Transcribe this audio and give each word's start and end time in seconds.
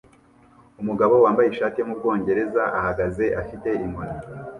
Umugabo 0.81 1.13
wambaye 1.23 1.47
ishati 1.49 1.75
yo 1.79 1.87
mubwongereza 1.89 2.63
ahagaze 2.79 3.25
afite 3.41 3.69
inkoni 3.85 4.17